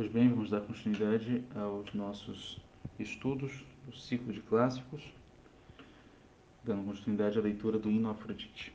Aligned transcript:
Pois 0.00 0.10
bem, 0.10 0.30
vamos 0.30 0.48
dar 0.48 0.62
continuidade 0.62 1.44
aos 1.54 1.92
nossos 1.92 2.58
estudos 2.98 3.66
do 3.84 3.94
ciclo 3.94 4.32
de 4.32 4.40
clássicos, 4.40 5.12
dando 6.64 6.86
continuidade 6.86 7.38
à 7.38 7.42
leitura 7.42 7.78
do 7.78 7.90
hino 7.90 8.08
Afrodite. 8.08 8.72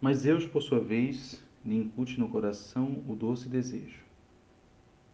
Mas 0.00 0.22
Deus, 0.22 0.46
por 0.46 0.62
sua 0.62 0.78
vez, 0.78 1.44
lhe 1.64 1.74
incute 1.74 2.20
no 2.20 2.28
coração 2.28 3.02
o 3.08 3.16
doce 3.16 3.48
desejo, 3.48 3.98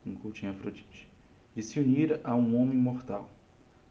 incute 0.04 0.44
em 0.44 0.50
Afrodite, 0.50 1.08
de 1.56 1.62
se 1.62 1.80
unir 1.80 2.20
a 2.22 2.36
um 2.36 2.60
homem 2.60 2.76
mortal, 2.76 3.30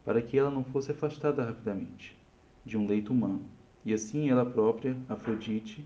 para 0.05 0.21
que 0.21 0.37
ela 0.37 0.51
não 0.51 0.63
fosse 0.63 0.91
afastada 0.91 1.43
rapidamente 1.43 2.15
de 2.63 2.77
um 2.77 2.85
leito 2.85 3.11
humano, 3.11 3.43
e 3.83 3.91
assim 3.91 4.29
ela 4.29 4.45
própria, 4.45 4.95
Afrodite, 5.09 5.83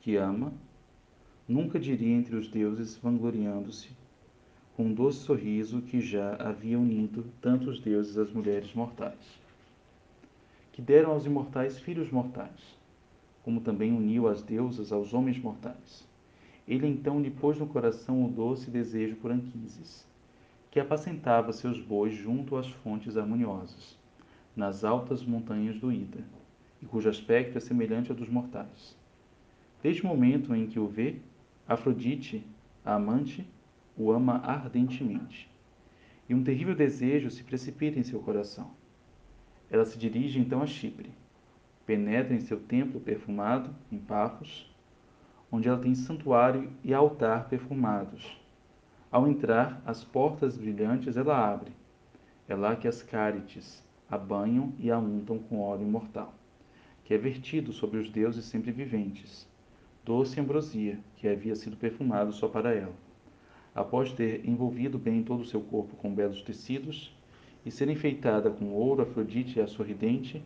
que 0.00 0.16
ama, 0.16 0.54
nunca 1.46 1.78
diria 1.78 2.16
entre 2.16 2.34
os 2.34 2.48
deuses, 2.48 2.96
vangloriando-se, 2.96 4.05
com 4.76 4.84
um 4.84 4.92
doce 4.92 5.20
sorriso 5.20 5.80
que 5.80 6.02
já 6.02 6.36
havia 6.36 6.78
unido 6.78 7.24
tanto 7.40 7.70
os 7.70 7.80
deuses 7.80 8.18
às 8.18 8.30
mulheres 8.30 8.74
mortais, 8.74 9.40
que 10.70 10.82
deram 10.82 11.12
aos 11.12 11.24
imortais 11.24 11.78
filhos 11.78 12.10
mortais, 12.10 12.76
como 13.42 13.62
também 13.62 13.90
uniu 13.90 14.28
as 14.28 14.42
deusas 14.42 14.92
aos 14.92 15.14
homens 15.14 15.38
mortais. 15.38 16.06
Ele 16.68 16.86
então 16.86 17.22
lhe 17.22 17.30
pôs 17.30 17.58
no 17.58 17.66
coração 17.66 18.22
o 18.22 18.28
doce 18.28 18.70
desejo 18.70 19.16
por 19.16 19.30
Anquises, 19.30 20.06
que 20.70 20.78
apacentava 20.78 21.54
seus 21.54 21.80
bois 21.80 22.12
junto 22.12 22.54
às 22.54 22.68
fontes 22.68 23.16
harmoniosas, 23.16 23.96
nas 24.54 24.84
altas 24.84 25.24
montanhas 25.24 25.78
do 25.78 25.90
Ida, 25.90 26.22
e 26.82 26.86
cujo 26.86 27.08
aspecto 27.08 27.56
é 27.56 27.60
semelhante 27.62 28.10
ao 28.10 28.16
dos 28.16 28.28
mortais. 28.28 28.94
Desde 29.82 30.02
o 30.02 30.06
momento 30.06 30.54
em 30.54 30.66
que 30.66 30.78
o 30.78 30.86
vê, 30.86 31.16
Afrodite, 31.66 32.44
a 32.84 32.96
amante, 32.96 33.46
o 33.96 34.10
ama 34.10 34.40
ardentemente. 34.44 35.50
E 36.28 36.34
um 36.34 36.42
terrível 36.42 36.74
desejo 36.74 37.30
se 37.30 37.44
precipita 37.44 37.98
em 37.98 38.02
seu 38.02 38.20
coração. 38.20 38.70
Ela 39.70 39.84
se 39.84 39.98
dirige 39.98 40.38
então 40.38 40.62
a 40.62 40.66
Chipre, 40.66 41.10
penetra 41.84 42.34
em 42.34 42.40
seu 42.40 42.58
templo 42.60 43.00
perfumado, 43.00 43.74
em 43.90 43.98
Pafos, 43.98 44.72
onde 45.50 45.68
ela 45.68 45.78
tem 45.78 45.94
santuário 45.94 46.70
e 46.82 46.92
altar 46.92 47.48
perfumados. 47.48 48.40
Ao 49.10 49.26
entrar, 49.28 49.80
as 49.86 50.04
portas 50.04 50.56
brilhantes 50.56 51.16
ela 51.16 51.52
abre. 51.52 51.72
É 52.48 52.54
lá 52.54 52.76
que 52.76 52.88
as 52.88 53.02
cárites 53.02 53.84
a 54.08 54.16
banham 54.16 54.72
e 54.78 54.90
a 54.90 54.98
untam 54.98 55.38
com 55.38 55.60
óleo 55.60 55.82
imortal, 55.82 56.32
que 57.04 57.14
é 57.14 57.18
vertido 57.18 57.72
sobre 57.72 57.98
os 57.98 58.08
deuses 58.08 58.44
sempre 58.44 58.70
viventes 58.70 59.48
doce 60.06 60.38
ambrosia, 60.38 61.00
que 61.16 61.26
havia 61.26 61.56
sido 61.56 61.76
perfumado 61.76 62.32
só 62.32 62.46
para 62.46 62.72
ela. 62.72 62.94
Após 63.76 64.10
ter 64.10 64.48
envolvido 64.48 64.98
bem 64.98 65.22
todo 65.22 65.42
o 65.42 65.44
seu 65.44 65.60
corpo 65.60 65.96
com 65.96 66.14
belos 66.14 66.40
tecidos 66.40 67.14
e 67.62 67.70
ser 67.70 67.90
enfeitada 67.90 68.50
com 68.50 68.72
ouro, 68.72 69.02
Afrodite 69.02 69.60
a 69.60 69.66
sorridente 69.66 70.42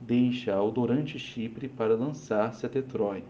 deixa 0.00 0.52
a 0.52 0.60
odorante 0.60 1.16
Chipre 1.16 1.68
para 1.68 1.94
lançar-se 1.94 2.66
até 2.66 2.82
Troia, 2.82 3.22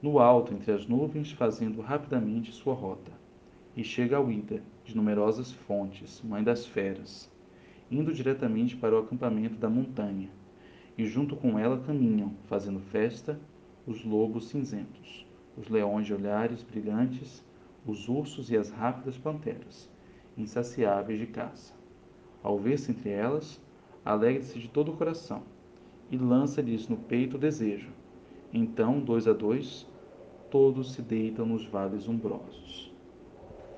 no 0.00 0.18
alto 0.18 0.54
entre 0.54 0.72
as 0.72 0.86
nuvens, 0.86 1.30
fazendo 1.30 1.82
rapidamente 1.82 2.52
sua 2.52 2.72
rota, 2.72 3.12
e 3.76 3.84
chega 3.84 4.16
ao 4.16 4.32
Ida, 4.32 4.62
de 4.82 4.96
numerosas 4.96 5.52
fontes, 5.52 6.22
mãe 6.22 6.42
das 6.42 6.64
feras, 6.64 7.30
indo 7.90 8.14
diretamente 8.14 8.74
para 8.74 8.94
o 8.94 8.98
acampamento 8.98 9.58
da 9.58 9.68
montanha, 9.68 10.30
e 10.96 11.04
junto 11.04 11.36
com 11.36 11.58
ela 11.58 11.80
caminham, 11.80 12.32
fazendo 12.46 12.80
festa 12.80 13.38
os 13.86 14.02
lobos 14.06 14.48
cinzentos, 14.48 15.26
os 15.54 15.68
leões 15.68 16.06
de 16.06 16.14
olhares 16.14 16.62
brilhantes, 16.62 17.44
os 17.86 18.08
ursos 18.08 18.50
e 18.50 18.56
as 18.56 18.70
rápidas 18.70 19.18
panteras, 19.18 19.90
insaciáveis 20.36 21.18
de 21.18 21.26
caça. 21.26 21.74
Ao 22.42 22.58
ver-se 22.58 22.92
entre 22.92 23.10
elas, 23.10 23.60
alegra-se 24.04 24.58
de 24.58 24.68
todo 24.68 24.92
o 24.92 24.96
coração 24.96 25.42
e 26.10 26.16
lança-lhes 26.16 26.88
no 26.88 26.96
peito 26.96 27.36
o 27.36 27.40
desejo. 27.40 27.90
Então, 28.52 29.00
dois 29.00 29.26
a 29.26 29.32
dois, 29.32 29.86
todos 30.50 30.92
se 30.92 31.02
deitam 31.02 31.44
nos 31.44 31.66
vales 31.66 32.06
umbrosos. 32.06 32.93